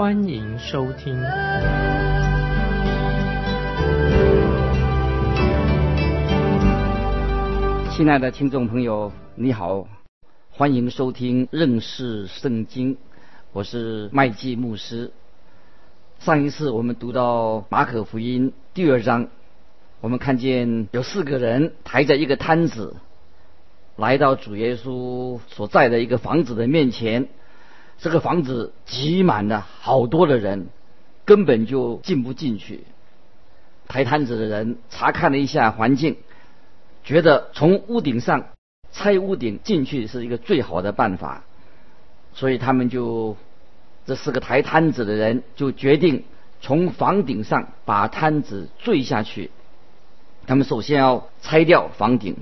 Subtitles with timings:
[0.00, 1.14] 欢迎收听。
[7.92, 9.86] 亲爱的听众朋友，你好，
[10.52, 12.96] 欢迎收听认识圣经，
[13.52, 15.12] 我是麦基牧师。
[16.18, 19.28] 上一次我们读到马可福音第二章。
[20.00, 22.96] 我们看见有四个人抬着一个摊子，
[23.96, 27.28] 来到主耶稣所在的一个房子的面前。
[28.00, 30.68] 这个房子挤满了好多的人，
[31.26, 32.84] 根本就进不进去。
[33.88, 36.16] 抬摊子的人查看了一下环境，
[37.04, 38.46] 觉得从屋顶上
[38.90, 41.44] 拆屋顶进去是一个最好的办法，
[42.32, 43.36] 所以他们就
[44.06, 46.24] 这四个抬摊子的人就决定
[46.62, 49.50] 从房顶上把摊子坠下去。
[50.46, 52.36] 他们首先要拆掉房顶，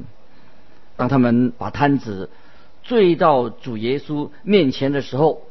[0.96, 2.30] 当他们把摊子
[2.84, 5.42] 坠到主耶稣面前的时候，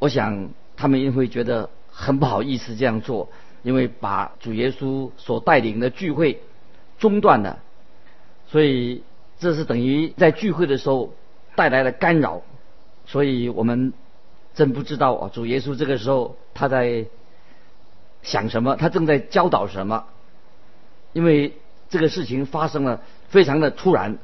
[0.00, 3.28] 我想他们也会觉得很不好意思这样做，
[3.62, 6.42] 因为把主耶稣所带领的聚会
[6.98, 7.60] 中断了，
[8.48, 9.04] 所以
[9.38, 11.14] 这是等于在聚会的时候
[11.54, 12.42] 带来了干扰，
[13.06, 13.92] 所以我们
[14.54, 17.06] 真不知道啊，主耶稣这个时候他在
[18.22, 20.06] 想什么，他正在教导什么。
[21.12, 21.54] 因为
[21.88, 24.18] 这个事情发生了非常的突然。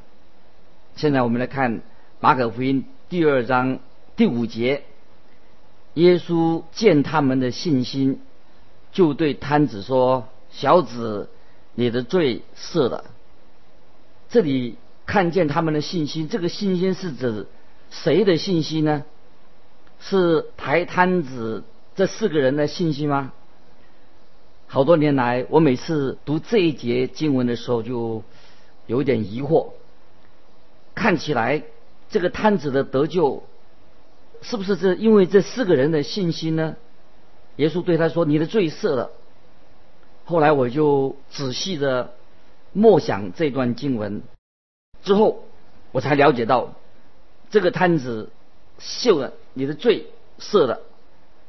[0.95, 1.81] 现在我们来看
[2.19, 3.79] 马可福音第二章
[4.15, 4.83] 第五节，
[5.97, 8.19] 耶稣见他们的信心，
[8.91, 11.27] 就对摊子说：“小子，
[11.73, 13.03] 你的罪赦了。”
[14.29, 14.75] 这里
[15.07, 17.47] 看见他们的信心，这个信心是指
[17.89, 19.05] 谁的信心呢？
[19.99, 21.63] 是抬摊子
[21.95, 23.33] 这四个人的信心吗？
[24.67, 28.23] 好多年来，我每次读这一节经文的时候，就
[28.85, 29.69] 有点疑惑。
[30.93, 31.63] 看起来
[32.11, 33.41] 这个摊子的得救，
[34.41, 36.75] 是不是这因为这四个人的信心呢？
[37.57, 39.11] 耶稣对他说：“你的罪赦了。”
[40.25, 42.13] 后来我就仔细的
[42.73, 44.21] 默想这段经文，
[45.03, 45.43] 之后
[45.91, 46.73] 我才了解到，
[47.49, 48.29] 这个摊子
[48.79, 50.07] 秀了，你的罪
[50.39, 50.81] 赦了，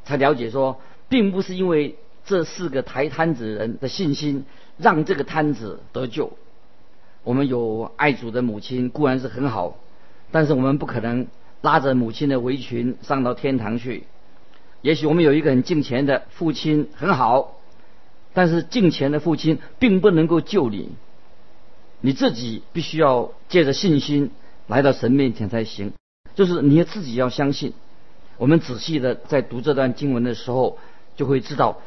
[0.05, 1.97] 才了解说，并不是因为。
[2.25, 4.45] 这四个抬摊子人的信心，
[4.77, 6.33] 让这个摊子得救。
[7.25, 9.79] 我们有爱主的母亲固然是很好，
[10.31, 11.27] 但是我们不可能
[11.61, 14.05] 拉着母亲的围裙上到天堂去。
[14.83, 17.57] 也许我们有一个很敬虔的父亲很好，
[18.33, 20.91] 但是敬虔的父亲并不能够救你。
[22.01, 24.31] 你自己必须要借着信心
[24.67, 25.93] 来到神面前才行。
[26.35, 27.73] 就是你自己要相信。
[28.37, 30.79] 我们仔细的在读这段经文的时候，
[31.17, 31.81] 就会知道。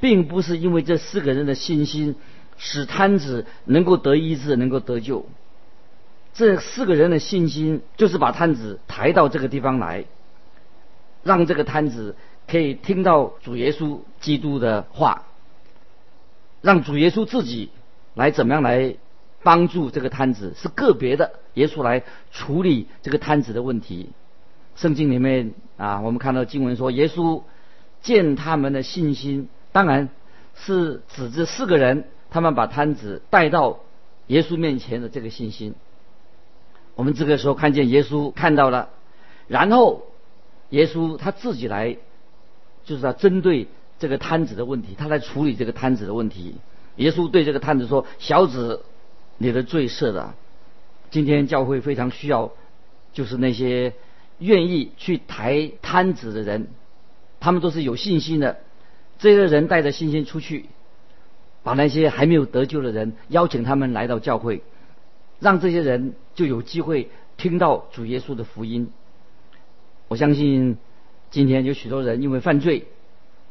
[0.00, 2.16] 并不是因为这四个人的信心
[2.56, 5.26] 使摊子能够得医治、能够得救。
[6.32, 10.04] 这四个人的信心就是把摊子抬到这个地方来，
[11.22, 12.16] 让这个摊子
[12.48, 15.24] 可以听到主耶稣基督的话，
[16.62, 17.70] 让主耶稣自己
[18.14, 18.96] 来怎么样来
[19.42, 24.10] 帮助这个摊子，是个别的耶稣来处理这个摊子的问题。
[24.76, 27.42] 圣经里面啊，我们看到经文说，耶稣
[28.00, 29.48] 见他们的信心。
[29.72, 30.08] 当然
[30.54, 33.80] 是指这四个人，他们把摊子带到
[34.26, 35.74] 耶稣面前的这个信心。
[37.00, 38.90] 我们这个时候看见耶稣看到了，
[39.48, 40.02] 然后
[40.68, 41.96] 耶稣他自己来，
[42.84, 43.68] 就是要针对
[43.98, 46.56] 这个摊子的问题，他来处理这个摊子的问题。
[46.96, 48.82] 耶稣对这个摊子说：“小子，
[49.38, 50.34] 你的罪赦了。”
[51.10, 52.52] 今天教会非常需要，
[53.14, 53.94] 就是那些
[54.38, 56.68] 愿意去抬摊子的人，
[57.40, 58.58] 他们都是有信心的。
[59.18, 60.66] 这些人带着信心出去，
[61.62, 64.62] 把那些还没有得救的人邀请他们来到教会，
[65.40, 68.92] 让这些人就有机会听到主耶稣的福音。
[70.06, 70.78] 我相信
[71.30, 72.86] 今天有许多人因为犯罪，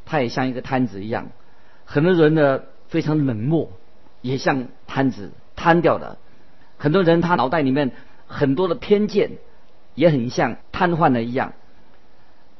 [0.05, 1.27] 他也像一个摊子一样，
[1.85, 3.71] 很多人呢非常冷漠，
[4.21, 6.17] 也像摊子瘫掉的。
[6.77, 7.91] 很多人他脑袋里面
[8.27, 9.31] 很多的偏见，
[9.95, 11.53] 也很像瘫痪的一样。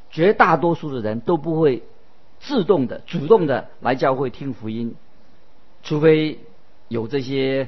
[0.09, 1.83] 绝大多数的人都不会。
[2.41, 4.95] 自动的、主动的来教会听福音，
[5.83, 6.39] 除非
[6.87, 7.67] 有这些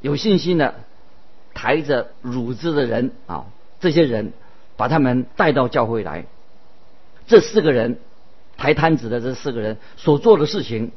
[0.00, 0.76] 有信心的
[1.56, 3.46] 抬着乳汁的人啊，
[3.80, 4.34] 这些人
[4.76, 6.26] 把他们带到教会来。
[7.26, 7.98] 这四个人
[8.58, 10.92] 抬摊子的这四个人所做的事情，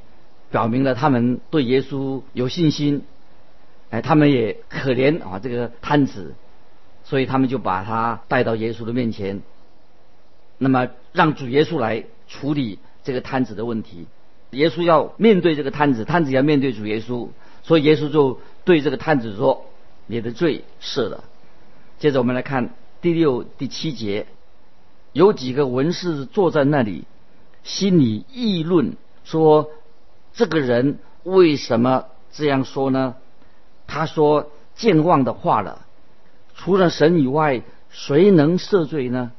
[0.51, 3.03] 表明了他们对耶稣有信心。
[3.89, 6.35] 哎，他们也可怜啊这个摊子，
[7.05, 9.41] 所以他们就把他带到耶稣的面前，
[10.57, 14.07] 那么让主耶稣来处理这个摊子的问题。
[14.51, 17.29] 耶稣要面对这个摊子，摊子要面对主耶稣，
[17.63, 19.65] 所以耶稣就对这个摊子说
[20.09, 21.23] ：“你的罪赦了。”
[21.99, 24.25] 接着我们来看第六、第七节，
[25.13, 27.03] 有几个文士坐在那里，
[27.63, 29.69] 心里议论说
[30.33, 33.15] ：“这个人为什么这样说呢？”
[33.85, 35.85] 他说健忘的话了。
[36.55, 39.31] 除了神以外，谁能赦罪呢？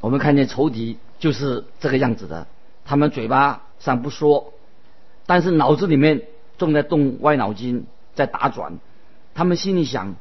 [0.00, 2.46] 我们看见仇敌就是这个样子的，
[2.84, 4.52] 他们嘴巴上不说，
[5.26, 6.22] 但是脑子里面
[6.58, 8.78] 正在动歪脑筋，在打转。
[9.36, 10.16] 他们心里想。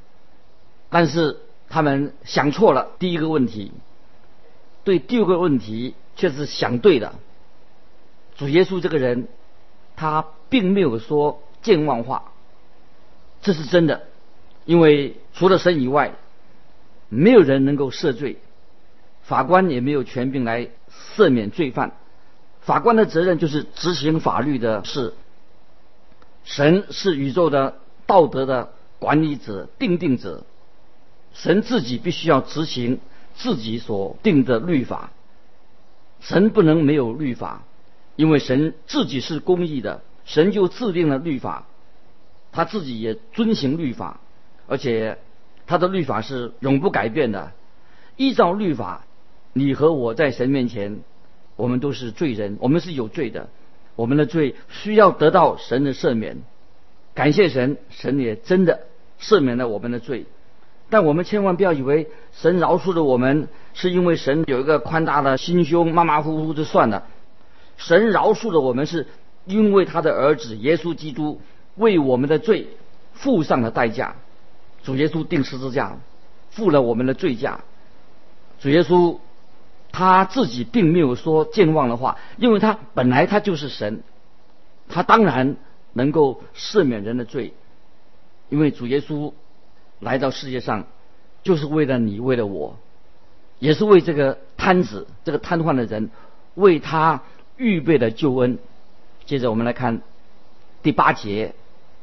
[0.90, 3.72] 但是他们想错了第一个问题，
[4.84, 7.16] 对第二个问题却是想对的。
[8.38, 9.28] 主耶稣这个人，
[9.96, 12.32] 他并没有说健忘话，
[13.42, 14.04] 这是真的，
[14.66, 16.14] 因为除了神以外，
[17.10, 18.38] 没有人能够赦罪，
[19.24, 20.70] 法官也没有权柄来
[21.18, 21.94] 赦免罪犯。
[22.62, 25.14] 法官的责任就是执行法律的事，
[26.44, 30.46] 神是宇宙的道德的管理者、定定者。
[31.34, 33.00] 神自己必须要执行
[33.36, 35.12] 自己所定的律法，
[36.22, 37.64] 神不能没有律法，
[38.16, 41.68] 因为神自己是公义的，神就制定了律法，
[42.54, 44.22] 他自己也遵行律法，
[44.68, 45.18] 而且
[45.68, 47.52] 他的律法是永不改变的。
[48.16, 49.06] 依照律法，
[49.52, 51.02] 你和我在神面前，
[51.58, 53.50] 我们都是罪人，我们是有罪的，
[53.98, 56.38] 我们的罪需要得到神的赦免。
[57.16, 58.82] 感谢神，神也真的
[59.20, 60.26] 赦免了我们的罪。
[60.90, 67.08] 但我们千万不要以为神饶恕了我们，是因为神有一个宽大的心胸，马马虎虎就算了。
[67.78, 69.08] 神饶恕了我们，是
[69.46, 71.42] 因为他的儿子耶稣基督
[71.76, 72.68] 为我们的罪
[73.14, 74.16] 付上了代价。
[74.84, 75.98] 主耶稣定十字架，
[76.52, 77.62] 付了我们的罪价。
[78.60, 79.18] 主耶稣
[79.92, 84.04] 他自己并没有说健忘的话，因为他本来他就是神，
[84.88, 85.56] 他当然
[85.96, 87.56] 能够赦免人的罪，
[88.50, 89.34] 因为主耶稣。
[90.02, 90.88] 来到世界上，
[91.42, 92.78] 就是为了你，为了我，
[93.60, 96.12] 也是为这个瘫子、这个瘫痪的人，
[96.54, 97.24] 为他
[97.56, 98.60] 预备的救恩。
[99.26, 100.02] 接着我们来看
[100.84, 101.48] 第八节，《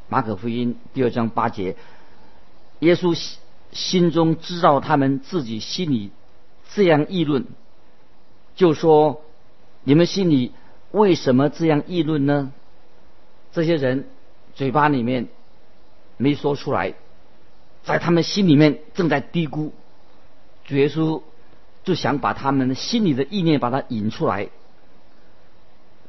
[0.09, 1.77] 马可福音》第二章八节，
[2.79, 3.39] 耶稣心
[3.73, 6.13] 心中知道他们自己心里
[6.73, 7.45] 这样议论，
[8.57, 9.21] 就说
[9.85, 10.53] ：“你们心里
[10.93, 12.53] 为什么这样议论呢？”
[13.53, 14.07] 这些人
[14.55, 15.29] 嘴巴里面
[16.17, 16.95] 没说出来。
[17.85, 19.73] 在他们心里面正在嘀咕，
[20.65, 21.21] 主耶稣
[21.83, 24.51] 就想把他们心里的意念把它引出来。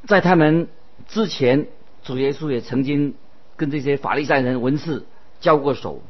[0.06, 0.68] 在他们
[1.08, 1.66] 之前，
[2.04, 3.16] 主耶稣也曾经
[3.56, 5.04] 跟这些法利赛人文士
[5.42, 6.04] 交过手，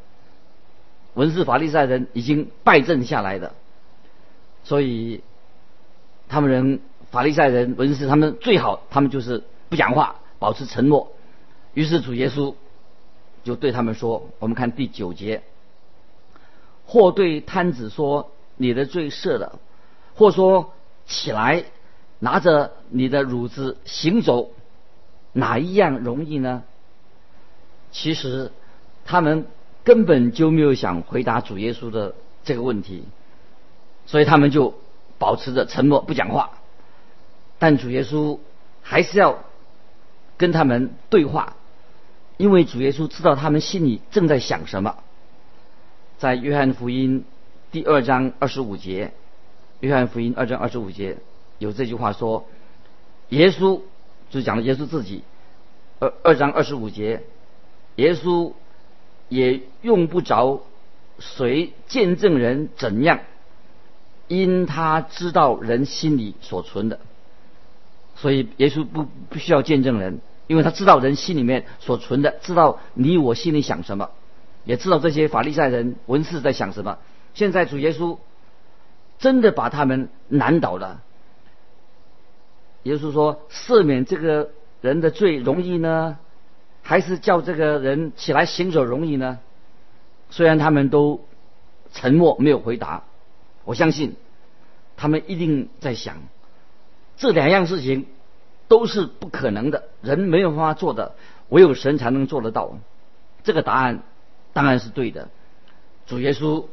[1.13, 3.55] 文士法利赛人已经败阵下来的，
[4.65, 5.21] 所以
[6.27, 11.13] 他们人法利赛人文士他们最好他们就是不讲话，保持沉默。
[11.73, 12.55] 于是主耶稣
[13.43, 15.43] 就对他们说：“我们看第九节。”
[16.85, 19.59] 或对摊子说：“你的罪赦了。”
[20.15, 20.73] 或说
[21.07, 21.63] ：“起来，
[22.19, 24.51] 拿着你的褥子行走。”
[25.35, 26.61] 哪一样容易呢？
[27.91, 28.51] 其实
[29.03, 29.47] 他们
[29.83, 32.13] 根本就没有想回答主耶稣的
[32.43, 33.03] 这个问题，
[34.05, 34.75] 所以他们就
[35.17, 36.51] 保持着沉默不讲话。
[37.57, 38.37] 但主耶稣
[38.83, 39.39] 还是要
[40.37, 41.55] 跟他们对话，
[42.37, 44.97] 因为主耶稣知道他们心里正在想什么。
[46.17, 47.25] 在约翰福音
[47.71, 49.13] 第二章二十五节，
[49.79, 51.17] 约翰福音二章二十五节
[51.59, 52.45] 有这句话说
[53.29, 53.81] ：“耶稣
[54.29, 55.23] 就讲了耶稣自己。”
[55.99, 57.23] 二二章二十五节，
[57.95, 58.53] 耶稣
[59.29, 60.63] 也用不着
[61.19, 63.19] 谁见证人怎样，
[64.27, 66.99] 因他知道人心里所存的，
[68.15, 74.11] 所以耶稣不不需要见证人，因为他知道人心里面所存的，知道你我心里想什么。
[74.65, 76.97] 也知道这些法利赛人文士在想什么。
[77.33, 78.17] 现在主耶稣
[79.19, 81.01] 真的把他们难倒了。
[82.83, 86.17] 耶稣说：“赦免这个人的罪容易呢，
[86.81, 89.39] 还是叫这个人起来行走容易呢？”
[90.29, 91.25] 虽然他们都
[91.93, 93.03] 沉默没有回答，
[93.65, 94.15] 我相信
[94.97, 96.17] 他们一定在想，
[97.17, 98.07] 这两样事情
[98.73, 101.13] 都是不可能的，人没有办法做的，
[101.49, 102.71] 唯有神才能做得到。
[103.43, 104.01] 这个答案。
[104.55, 105.29] 当然是对的，
[106.05, 106.65] 主耶稣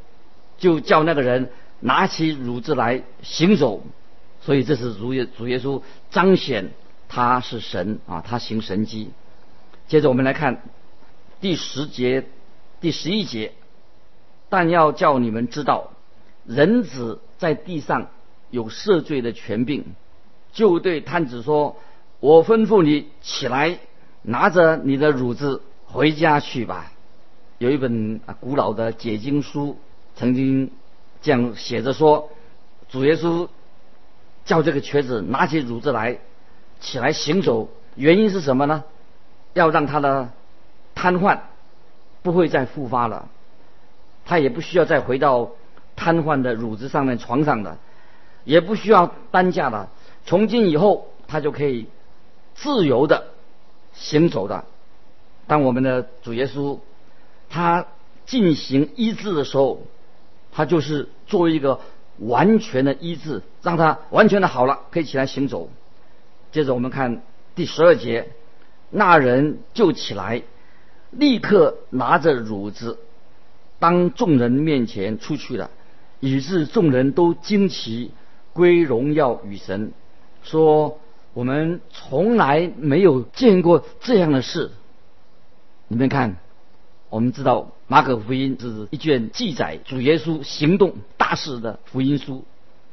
[0.58, 3.80] 就叫那个人拿起褥子来行走，
[4.42, 5.80] 所以这是主耶主耶稣
[6.10, 6.72] 彰显
[7.08, 9.10] 他是神啊，他行神迹。
[9.88, 10.62] 接着我们来看
[11.40, 12.26] 第十节、
[12.82, 13.52] 第十一节，
[14.50, 15.92] 但要叫你们知道，
[16.44, 18.08] 人子在地上
[18.50, 19.84] 有赦罪的权柄，
[20.52, 21.78] 就对探子说
[22.20, 23.78] ：“我吩咐你起来，
[24.22, 26.92] 拿着你的褥子回家去吧。”
[27.58, 29.78] 有一本古老的解经书
[30.16, 30.70] 曾经
[31.20, 32.30] 这样写着说
[32.88, 33.48] ：“主耶稣
[34.44, 36.18] 叫这个瘸子拿起褥子来，
[36.80, 38.84] 起来行走，原因是什么呢？”
[39.52, 40.30] 要让他的
[40.94, 41.40] 瘫痪
[42.22, 43.28] 不会再复发了，
[44.24, 45.50] 他也不需要再回到
[45.96, 47.76] 瘫痪的褥子上面床上的，
[48.44, 49.90] 也不需要担架了。
[50.24, 51.88] 从今以后，他就可以
[52.60, 53.26] 自由的
[53.92, 54.64] 行走的。
[55.46, 56.78] 当我们的主耶稣
[57.48, 57.86] 他
[58.26, 59.82] 进行医治的时候，
[60.52, 61.80] 他就是作为一个
[62.18, 65.68] 完全的医治，让他完全的好了，可以起来行走。
[66.52, 67.22] 接着我们看
[67.54, 68.30] 第十二节。
[68.92, 70.42] 那人就起来，
[71.12, 72.98] 立刻拿着褥子，
[73.78, 75.70] 当众人面前出去了，
[76.18, 78.10] 以致众人都惊奇，
[78.52, 79.92] 归荣耀与神，
[80.42, 80.98] 说
[81.32, 84.72] ：“我们从来没有见过这样的事。”
[85.92, 86.36] 你们看，
[87.08, 92.44] 我们知道马可福音是一卷记载主耶稣行动大事的福音书，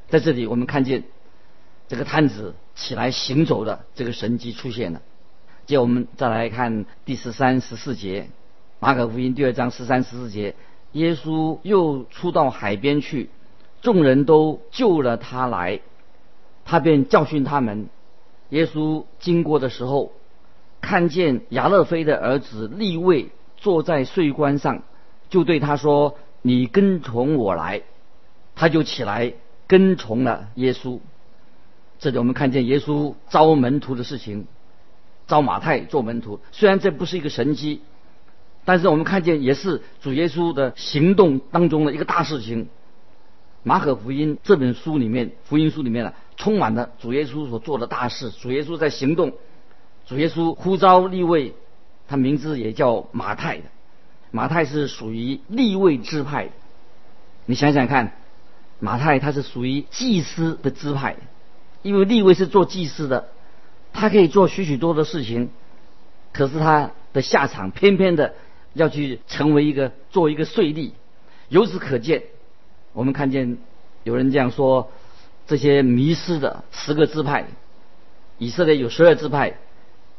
[0.10, 1.04] 在这里我们看见
[1.88, 5.02] 这个摊子起来行走的这个神迹出现了。
[5.68, 8.30] 接我们再来看第十三、十四节，
[8.80, 10.56] 马可福音第二章十三、十四节，
[10.94, 13.30] 耶稣又出到海边去，
[13.82, 15.82] 众人都救了他来，
[16.66, 17.90] 他便教训他们。
[18.50, 20.14] 耶稣经过的时候，
[20.82, 24.84] 看见亚勒菲的儿子利位坐在税关上，
[25.30, 27.82] 就对他说：“你跟从我来。”
[28.56, 29.34] 他就起来
[29.68, 31.00] 跟从了耶稣。
[32.00, 34.48] 这里我们看见耶稣招门徒的事情。
[35.28, 37.82] 招马太做门徒，虽然这不是一个神迹，
[38.64, 42.70] 但是我们看见也是主耶稣的行动当中的一个大事情。
[43.68, 48.32] 马可福音这本书里面，福音书里面呢，充满了主耶稣所做的大事。
[48.32, 49.34] 主耶稣在行动，
[50.06, 51.54] 主耶稣呼召立位，
[52.08, 53.64] 他名字也叫马太的。
[54.32, 56.48] 马太是属于立位支派，
[57.46, 58.14] 你想想看，
[58.80, 61.18] 马太他是属于祭司的支派，
[61.82, 63.28] 因为立位是做祭司的。
[63.92, 65.50] 他可以做许许多的事情，
[66.32, 68.34] 可是他的下场偏偏的
[68.74, 70.92] 要去成为一个做一个税吏。
[71.50, 72.24] 由此可见，
[72.98, 73.60] 我们看见
[74.04, 74.90] 有人这样说：
[75.46, 77.46] 这些迷失的十个支派，
[78.40, 79.60] 以色列有十二支派，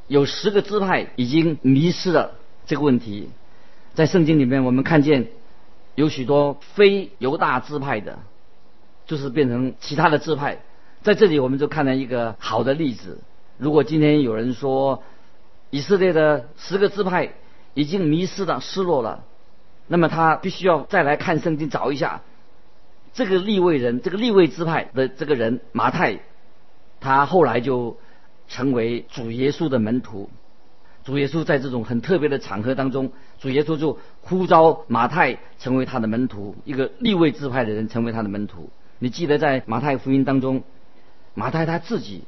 [0.06, 3.30] 有十个支派已经迷失了这个问题。
[3.94, 5.26] 在圣经里面，我们看见
[5.97, 8.20] 有许多非犹大支派的，
[9.06, 10.61] 就是变成其他的支派。
[11.02, 13.18] 在这里，我们就看到一个好的例子。
[13.56, 15.02] 如果今天有人说
[15.70, 17.32] 以色列的十个支派
[17.75, 19.25] 已经迷失了、失落了，
[19.88, 22.23] 那么他必须要再来看圣经找一下
[23.12, 26.21] 这个立位人、这个立位支派的这个人马太，
[27.00, 27.97] 他后来就
[28.49, 30.31] 成为主耶稣的门徒。
[31.05, 38.71] 主耶稣在这种很特别的场合当中，主耶稣就呼召马太成为他的门徒，一个立位支派的人成为他的门徒。
[38.99, 40.62] 你记得在马太福音当中，
[41.35, 42.25] 马太他自己。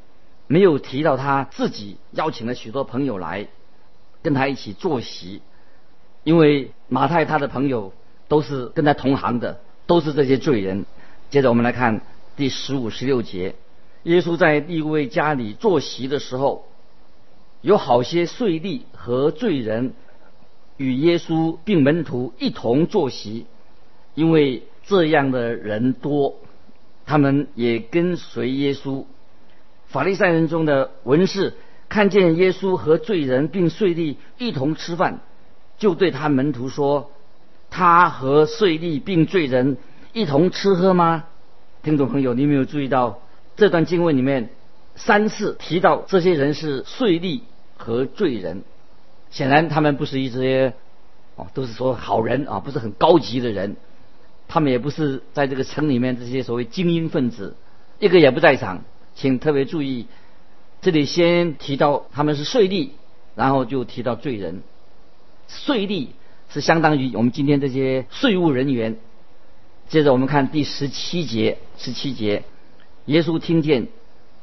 [0.52, 3.46] 没有提到他自己邀请了许多朋友来
[4.20, 5.42] 跟他一起坐席，
[6.24, 7.92] 因为马太他的朋友
[8.26, 9.60] 都是跟他同行的，
[9.90, 10.86] 都是这些罪人。
[11.30, 12.02] 接着我们来看
[12.36, 13.56] 第十五、十六节，
[14.04, 16.64] 耶稣在利位家里坐席的时候，
[17.60, 19.94] 有好些税吏和罪人
[20.76, 23.46] 与耶稣并门徒一同坐席，
[24.14, 26.36] 因为这样的人多，
[27.04, 29.06] 他们也跟随耶稣。
[29.88, 31.54] 法利赛人中的文士
[31.88, 35.18] 看见耶稣和罪人并税吏一同吃饭，
[35.78, 37.10] 就对他门徒说
[37.70, 39.78] ：“他和税吏并罪人
[40.12, 41.24] 一同吃喝吗？”
[41.82, 43.20] 听众朋友，你有没有注意到
[43.56, 44.50] 这段经文里面
[44.96, 47.40] 三次提到这些人是税吏
[47.76, 48.62] 和罪人？
[49.30, 50.74] 显然他们不是一些
[51.36, 53.76] 哦，都是说好人啊，不是很高级的人。
[54.48, 57.54] 他们也不是在这个城里面这些所谓精英分子，
[58.00, 58.82] 一个也不在场。
[59.14, 60.06] 请特别注意，
[60.82, 62.90] 这里先提到他们是税吏，
[63.36, 64.62] 然后就提到罪人。
[65.46, 66.08] 税吏
[66.50, 68.96] 是相当于我们今天这些税务人员。
[69.88, 72.44] 接着我们看第十七节，十七节，
[73.06, 73.88] 耶稣听见，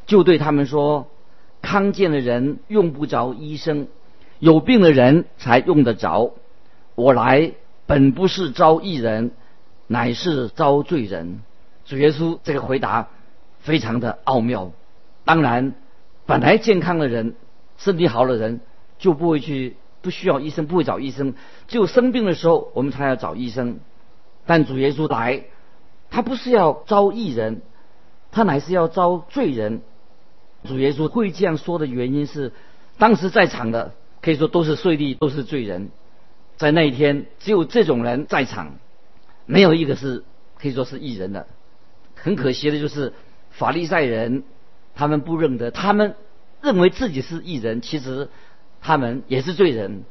[0.05, 1.07] 就对他们说
[1.61, 3.87] ：“康健的人用不着医生，
[4.39, 6.33] 有病的人才用得着。
[6.95, 7.51] 我来
[7.85, 9.31] 本不是招义人，
[9.85, 11.41] 乃是招罪人。”
[11.85, 13.09] 主耶稣这个回答。
[13.59, 14.71] 非常的奥妙。
[15.25, 15.73] 当然，
[16.25, 17.35] 本来健康的人、
[17.77, 18.61] 身体好的人
[18.97, 21.33] 就不会去不需要医生，不会找医生。
[21.67, 23.79] 只有生病的时候，我们才要找医生。
[24.45, 25.45] 但主耶稣来，
[26.09, 27.61] 他不是要招义人，
[28.31, 29.81] 他乃是要招罪人。
[30.63, 32.53] 主耶稣会这样说的原因是，
[32.97, 35.89] 当时在场的可以说都是税吏，都是罪人。
[36.57, 38.77] 在那一天，只有这种人在场，
[39.45, 40.23] 没有一个是
[40.59, 41.47] 可以说是艺人的。
[42.15, 43.13] 很可惜的就是
[43.51, 44.43] 法利赛人，
[44.95, 46.15] 他们不认得，他们
[46.61, 48.29] 认为自己是艺人，其实
[48.81, 50.03] 他们也是罪人。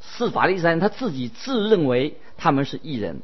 [0.00, 3.20] 是法利赛人他自己自认为他们是艺人。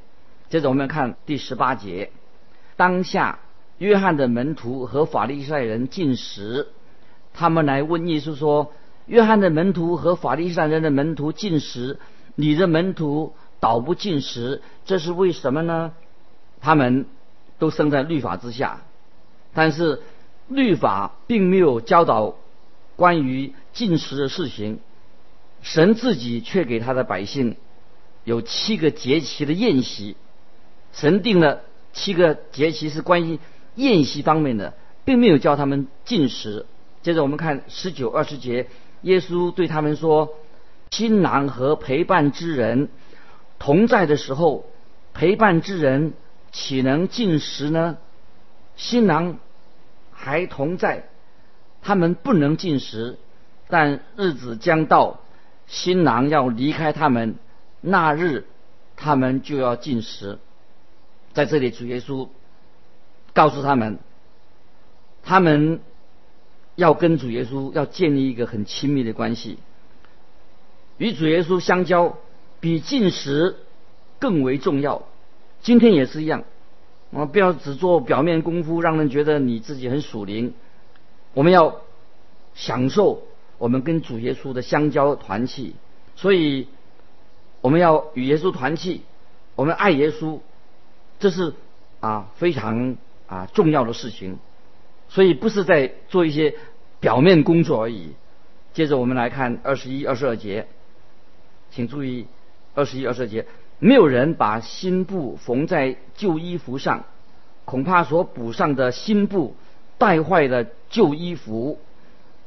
[0.50, 2.10] 接着我们看第十八节，
[2.76, 3.38] 当下
[3.78, 6.68] 约翰的门徒和法利赛人进食，
[7.32, 8.72] 他们来问耶稣说
[9.06, 11.98] ：“约翰的门徒和法利赛人的门徒进食。”
[12.38, 15.94] 你的门徒倒不进食，这是为什么呢？
[16.60, 17.06] 他们
[17.58, 18.82] 都生在律法之下，
[19.54, 20.02] 但是
[20.46, 22.34] 律法并没有教导
[22.96, 24.80] 关于进食的事情。
[25.62, 27.56] 神自己却给他的百姓
[28.24, 30.16] 有七个节期的宴席，
[30.92, 31.62] 神定了
[31.92, 33.38] 七个节期是关于
[33.74, 34.74] 宴席方面的，
[35.04, 36.66] 并没有叫他们进食。
[37.02, 38.68] 接着我们看十九二十节，
[39.02, 40.34] 耶稣对他们说。
[40.88, 42.88] 新郎和陪伴之人
[43.58, 44.64] 同在的时候，
[45.12, 46.14] 陪伴之人
[46.52, 47.98] 岂能进食呢？
[48.76, 49.38] 新郎
[50.10, 51.10] 还同在，
[51.86, 53.16] 他们不能进食。
[53.68, 55.20] 但日子将到，
[55.68, 57.36] 新郎要离开他们，
[57.80, 58.44] 那日
[58.96, 60.38] 他们就要进食。
[61.32, 62.28] 在这里，主耶稣
[63.32, 63.98] 告诉他们，
[65.22, 65.80] 他们
[66.74, 69.58] 要跟主耶稣要建立一个很亲密的关系。
[70.98, 72.16] 与主耶稣相交，
[72.58, 73.56] 比进食
[74.18, 75.02] 更为重要。
[75.60, 76.44] 今天也是一样，
[77.12, 80.54] 啊，不要只做表面功夫，让人觉得你自己很属灵。
[81.36, 81.82] 我们要
[82.54, 83.22] 享受
[83.58, 85.74] 我们跟主耶稣的相交团契，
[86.14, 86.66] 所以
[87.60, 89.02] 我们要与耶稣团契，
[89.54, 90.40] 我们爱耶稣，
[91.18, 91.52] 这是
[92.00, 92.96] 啊非常
[93.26, 94.38] 啊重要的事情。
[95.10, 96.54] 所以不是在做一些
[97.00, 98.14] 表面工作而已。
[98.72, 100.66] 接着我们来看二十一、二十二节。
[101.70, 102.28] 请注意，
[102.74, 103.44] 二十一、二十二节，
[103.78, 107.04] 没有人把新布缝在旧衣服上，
[107.66, 109.54] 恐怕所补上的新布
[109.98, 111.78] 带坏的旧衣服，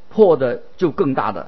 [0.09, 1.47] 破的就更大的；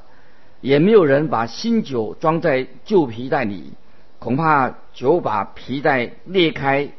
[0.62, 3.74] 也没有人把新酒装在旧皮袋里，
[4.20, 6.90] 恐怕酒把皮带裂开，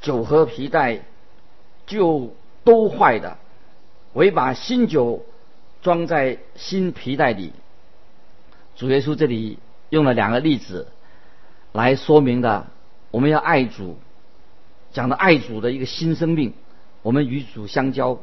[0.00, 1.00] 酒和皮带
[1.86, 3.36] 就都坏的；
[4.12, 5.24] 唯把新酒
[5.82, 7.52] 装在新皮带里。
[8.76, 9.58] 主耶稣这里。
[9.90, 10.88] 用了两个例子
[11.72, 12.66] 来说明的，
[13.10, 13.96] 我们要爱主，
[14.92, 16.52] 讲的爱主的一个新生命，
[17.00, 18.18] 我们与主相交。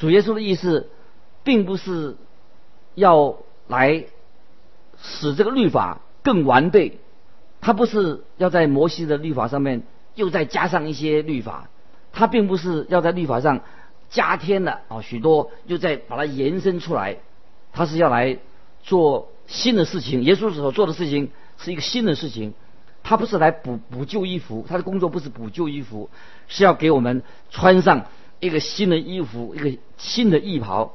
[0.00, 0.88] 主耶稣的意思，
[1.44, 2.16] 并不是
[2.96, 3.36] 要
[3.68, 4.06] 来
[5.00, 6.98] 使这个律法更完备，
[7.60, 9.84] 他不是要在摩西的律法上面
[10.16, 11.68] 又再加上一些律法，
[12.12, 13.60] 他并不是要在律法上
[14.08, 17.18] 加添了啊许多，又再把它延伸出来，
[17.72, 18.38] 他是要来
[18.82, 19.28] 做。
[19.46, 22.54] 新的事情，耶稣所做的事情是一个新的事情，
[23.02, 26.08] 他不是来补补旧衣服，他的工作不是补旧衣服，
[26.46, 28.06] 是要给我们穿上
[28.40, 30.94] 一个新的衣服，一个新的衣袍。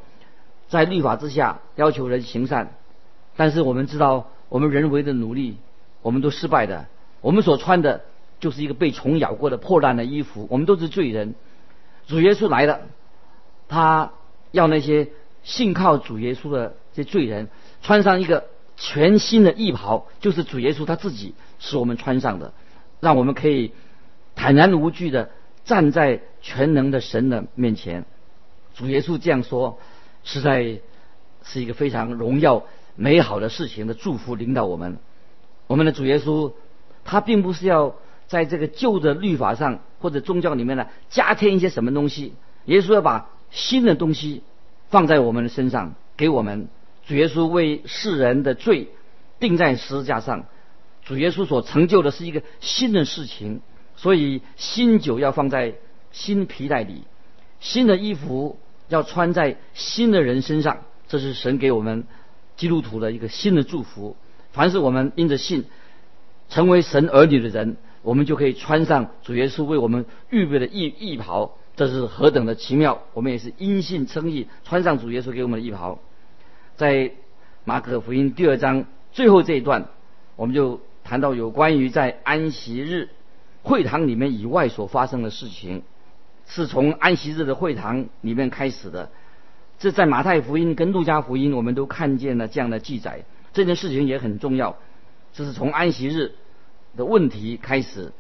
[0.68, 2.72] 在律法之下要求人行善，
[3.36, 5.58] 但是我们知道，我们人为的努力，
[6.02, 6.88] 我们都失败的。
[7.22, 8.02] 我们所穿的
[8.40, 11.36] 就是一个被虫咬过的破烂的衣服，我们都是罪人。
[12.08, 12.82] 主耶稣来了，
[13.68, 14.12] 他
[14.52, 15.10] 要那些
[15.44, 17.48] 信靠主耶稣的这罪人。
[17.84, 22.54] 穿上一个全新的衣袍，就是主耶稣他自己使我们穿上的，
[23.00, 23.72] 让我们可以
[24.36, 25.30] 坦然无惧的
[25.66, 28.06] 站在全能的神的面前。
[28.76, 29.80] 主耶稣这样说，
[30.24, 30.80] 实在
[31.44, 32.64] 是一个非常荣耀
[32.96, 34.98] 美好的事情的祝福，领导我们。
[35.68, 36.54] 我们的主耶稣，
[37.04, 37.96] 他并不是要
[38.28, 42.34] 在这个旧的律法上或者宗教里面呢加添一些什么东西，
[42.66, 44.44] 耶稣要把新的东西
[44.90, 46.68] 放在我们的身上，给我们。
[47.08, 48.90] 主耶稣为世人的罪
[49.40, 50.46] 定在十字架上，
[51.04, 53.62] 主耶稣所成就的是一个新的事情，
[53.96, 55.76] 所以新酒要放在
[56.12, 57.04] 新皮带里，
[57.60, 62.06] 新的衣服要穿在新的人身上，这是神给我们
[62.58, 64.16] 基督徒的一个新的祝福。
[64.52, 65.66] 凡是我们因着信
[66.50, 73.02] 成为神儿女的人，我们就可以穿上主耶稣为我们预备的衣衣袍，这是何等的奇妙！
[73.14, 76.00] 我们也是因信称义，穿上主耶稣给我们的衣袍。
[76.78, 77.12] 在
[77.64, 79.88] 马可福音第二章最后这一段，
[80.36, 83.10] 我们就谈到有关于在安息日
[83.66, 85.84] 会堂里面以外所发生的事情。
[86.48, 89.10] 是从安息日的会堂里面开始的。
[89.80, 93.26] 这在马太福音跟路加福音，我们都看见了这样的记载。
[93.52, 94.78] 这件事情也很重要，
[95.34, 96.36] 这是从安息日
[96.96, 98.14] 的问题开始，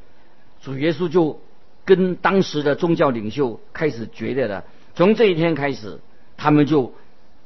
[0.59, 1.39] 主耶稣就
[1.85, 4.65] 跟当时的宗教领袖开始决裂了。
[4.95, 5.99] 从这一天开始，
[6.35, 6.93] 他们就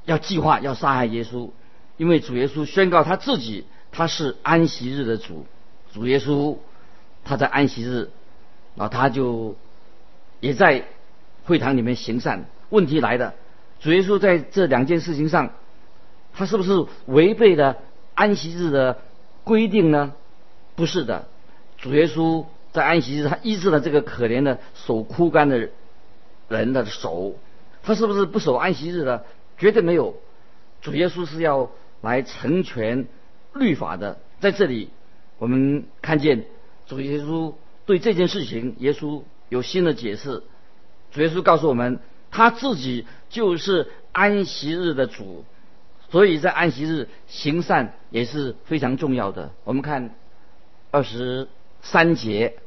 [0.05, 1.49] 要计划要杀害耶稣，
[1.97, 5.45] 因为主耶稣宣告他自己他是安息日的主。
[5.93, 6.57] 主耶稣
[7.30, 8.10] 他在安息日，
[8.76, 9.56] 啊，他就
[10.39, 10.86] 也在
[11.46, 12.46] 会堂里面行善。
[12.70, 13.36] 问题来了。
[13.80, 15.52] 主耶稣在这两件事情上，
[16.34, 17.78] 他是不是违背了
[18.15, 18.98] 安息日的
[19.44, 20.13] 规定呢？
[20.76, 21.28] 不是的，
[21.78, 25.70] 主耶稣在安息日他医治了这个可怜的手枯干的
[26.48, 27.36] 人的手，
[27.84, 29.24] 他是不是不守安息日的？
[29.60, 30.15] 绝对没有。
[30.82, 31.70] 主耶稣是要
[32.02, 33.06] 来成全
[33.54, 34.18] 律法的。
[34.39, 34.89] 在这里，
[35.38, 36.46] 我们看见
[36.89, 37.54] 主耶稣
[37.86, 40.43] 对这件事情，耶稣有新的解释。
[41.12, 42.02] 主耶稣告诉我们。
[42.32, 45.45] 他自己就是安息日的主，
[46.12, 49.52] 所以在安息日行善也是非常重要的。
[49.63, 50.13] 我们看
[50.91, 51.47] 二十
[51.82, 52.60] 三节，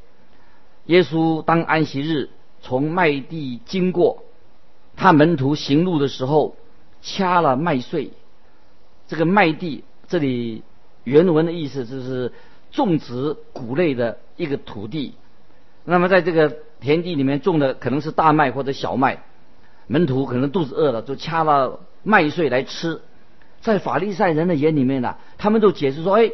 [0.87, 2.29] 耶稣当安息日
[2.61, 4.25] 从麦地经过，
[4.97, 6.57] 他门徒行路的时候
[7.01, 8.11] 掐了麦穗。
[9.07, 10.61] 这个麦地这里
[11.05, 12.33] 原文的意思就是
[12.73, 15.13] 种植谷类的一个土地。
[15.85, 19.23] 那么在这个田地里面种的可能是大麦或者小麦。
[19.87, 23.01] 门徒可能肚子饿了，就掐了麦穗来吃。
[23.61, 26.31] 在法利赛人的眼里面呢，他们都解释说：“哎，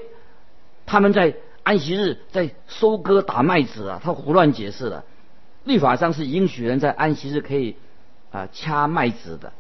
[0.86, 5.04] 他们在安息日在收割打麦子啊。”他胡乱解释了。
[5.64, 7.76] 律法上是允许人在安息日可以
[8.32, 9.52] 啊掐麦子的。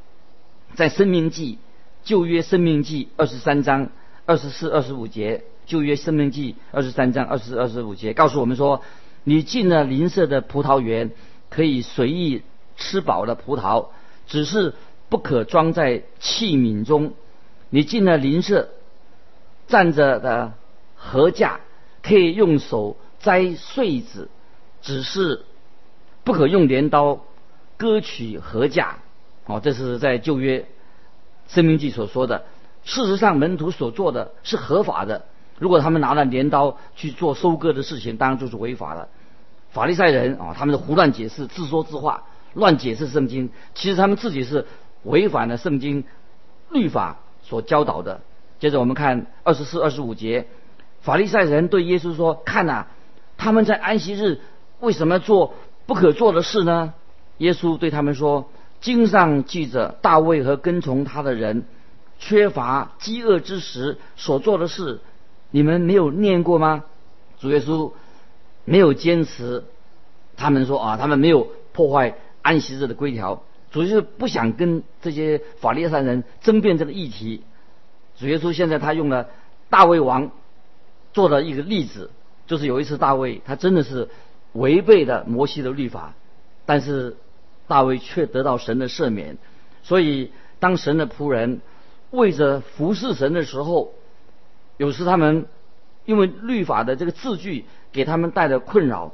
[0.76, 1.56] 在《生命记》
[2.04, 3.90] 旧约《生命记》二十三章
[4.30, 8.84] 二十四、二十五节，旧约《生命记》二十三章二十四、二十五节告诉我们说
[9.26, 11.10] ：“你进了邻舍的葡萄园，
[11.50, 12.44] 可以随意。”
[12.78, 13.88] 吃饱了葡萄，
[14.28, 14.76] 只是
[15.10, 17.14] 不可装在器皿中。
[17.72, 18.70] 你进了邻舍
[19.68, 20.54] 站着的
[20.96, 21.60] 禾架，
[22.04, 24.30] 可以用手摘穗子，
[24.84, 25.44] 只是
[26.24, 27.26] 不可用镰刀
[27.78, 29.00] 割取禾架。
[29.48, 30.68] 哦，这是在旧约
[31.48, 32.46] 生命记所说的。
[32.90, 35.26] 事实上，门徒所做的是合法的。
[35.60, 39.10] 如果他们拿了镰刀去做收割的事情，当然就是违法了。
[39.70, 42.24] 法利赛人啊，他们是胡乱解释，自说自话。
[42.56, 44.66] 乱解释圣经，其实他们自己是
[45.04, 46.04] 违反了圣经
[46.72, 48.22] 律法所教导的。
[48.60, 50.48] 接着我们看二十四、二十五节，
[51.02, 52.88] 法利赛人对耶稣说：“看呐，
[53.38, 54.42] 他们在安息日
[54.80, 55.54] 为什么做
[55.86, 56.96] 不可做的事呢？”
[57.38, 58.50] 耶稣对他们说
[58.82, 61.66] ：“经上记着大卫和跟从他的人
[62.20, 65.00] 缺乏饥饿之时所做的事，
[65.50, 66.84] 你们没有念过吗？”
[67.42, 67.94] 主耶稣
[68.66, 69.64] 没有坚持，
[70.38, 72.16] 他们说啊，他们没有破坏。
[72.42, 77.44] 安息日的规条，主要是不想跟这些法利赛人争辩这个议题。
[78.18, 79.30] 主耶稣现在他用了
[79.70, 80.32] 大卫王
[81.12, 82.12] 做的一个例子，
[82.48, 84.08] 就是有一次大卫他真的是
[84.54, 86.14] 违背了摩西的律法，
[86.66, 87.18] 但是
[87.68, 89.38] 大卫却得到神的赦免。
[89.84, 91.60] 所以当神的仆人
[92.12, 93.94] 为着服侍神的时候，
[94.78, 95.46] 有时他们
[96.06, 99.14] 因为律法的这个字句给他们带来困扰，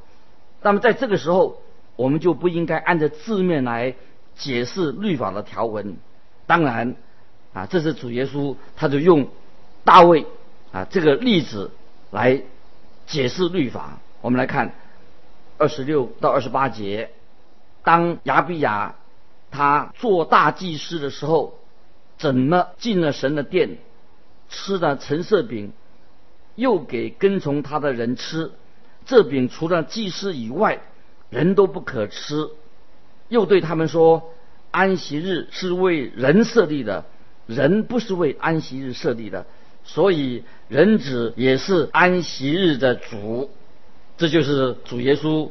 [0.61, 1.61] 那么在这个时候。
[1.97, 3.95] 我们就不应该按照字面来
[4.35, 5.95] 解释律法的条文。
[6.45, 6.97] 当然，
[7.53, 9.29] 啊，这是主耶稣，他就用
[9.85, 10.25] 大卫
[10.73, 11.71] 啊这个例子
[12.11, 12.41] 来
[13.07, 13.97] 解释律法。
[14.19, 14.73] 我们来看
[15.57, 17.11] 二十六到二十八节，
[17.81, 18.95] 当亚比亚
[19.49, 21.57] 他做大祭司的时候，
[22.17, 23.77] 怎么进了神的殿，
[24.49, 25.73] 吃的橙色饼，
[26.55, 28.51] 又给跟从他的人吃。
[29.05, 30.81] 这饼除了祭司以外，
[31.29, 32.49] 人都不可吃，
[33.29, 34.31] 又对他们说
[34.71, 37.05] ：“安息日是为人设立的，
[37.45, 39.45] 人不是为安息日设立的，
[39.83, 43.51] 所以人子也是安息日的主。”
[44.17, 45.49] 这就是主耶稣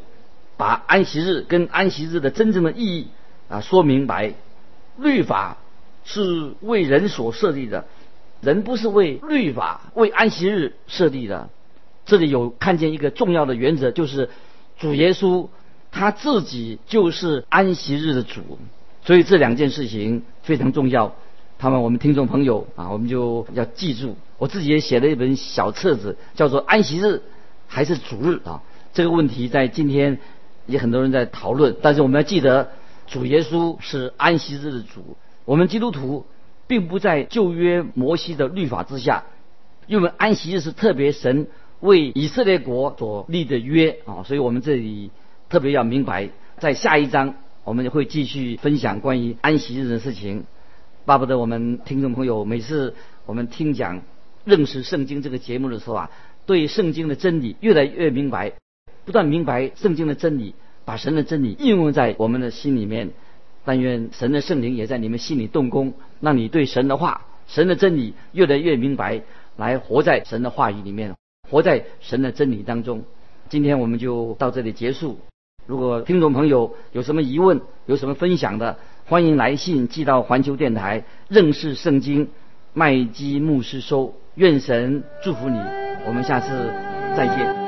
[0.57, 3.09] 把安息日跟安息日的真正的意义
[3.48, 4.35] 啊说明白。
[4.96, 5.59] 律法
[6.05, 7.87] 是为人所设立的，
[8.40, 11.51] 人不是为律法为安息日设立的。
[12.07, 14.31] 这里有看见一个重要的原则，就是
[14.79, 15.49] 主耶稣。
[15.97, 18.59] 他自己就是安息日的主，
[19.05, 21.14] 所以这两件事情非常重要。
[21.57, 24.17] 他们我们听众朋友啊，我们就要记住。
[24.37, 27.23] 我自己也写了一本小册子，叫做《安息日
[27.69, 28.61] 还是主日》啊。
[28.93, 30.19] 这个问题在今天
[30.67, 32.73] 也很多人在讨论，但是我们要记得，
[33.07, 35.17] 主耶稣是安息日的主。
[35.44, 36.26] 我们基督徒
[36.66, 39.24] 并不在旧约摩西的律法之下，
[39.87, 41.46] 因为安息日是特别神
[41.80, 45.11] 为以色列国所立的约啊，所以我们这里。
[45.46, 50.46] 特别要明白，在下一章我们会继续分享关于安息日的事情。
[51.04, 52.94] 巴不得我们听众朋友每次
[53.26, 54.02] 我们听讲
[54.44, 56.11] 认识圣经这个节目的时候啊，
[56.46, 58.54] 对圣经的真理越来越明白，
[59.04, 60.54] 不断明白圣经的真理，
[60.85, 63.11] 把神的真理应用在我们的心里面。
[63.64, 69.22] 但愿神的圣灵也在你们心里动工，让你对神的话、神的真理越来越明白，
[69.57, 71.14] 来活在神的话语里面，
[71.50, 73.05] 活在神的真理当中。
[73.48, 75.18] 今天我们就到这里结束。
[75.66, 82.29] 如果听众朋友有什么疑问，有什么分享的，欢迎来信寄到环球电台认识圣经
[82.72, 84.14] 麦基牧师收。
[84.35, 85.57] 愿神祝福你，
[86.07, 86.48] 我们下次
[87.16, 87.63] 再见。